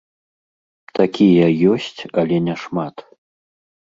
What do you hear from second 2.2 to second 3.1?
але няшмат.